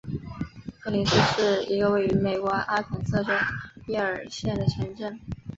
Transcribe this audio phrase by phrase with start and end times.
[0.79, 3.31] 科林斯是一个位于美国阿肯色州
[3.85, 5.19] 耶尔县的城镇。